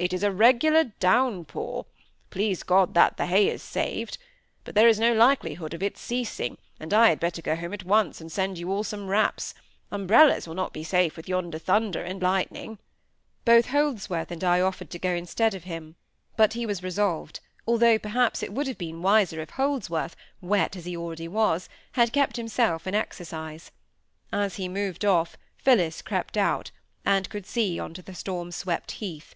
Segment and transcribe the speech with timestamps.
[0.00, 1.86] "It is a regular downpour.
[2.30, 4.16] Please God that the hay is saved!
[4.62, 7.82] But there is no likelihood of its ceasing, and I had better go home at
[7.82, 9.54] once, and send you all some wraps;
[9.90, 12.78] umbrellas will not be safe with yonder thunder and lightning."
[13.44, 15.96] Both Holdsworth and I offered to go instead of him;
[16.36, 20.84] but he was resolved, although perhaps it would have been wiser if Holdsworth, wet as
[20.84, 23.72] he already was, had kept himself in exercise.
[24.32, 26.70] As he moved off, Phillis crept out,
[27.04, 29.34] and could see on to the storm swept heath.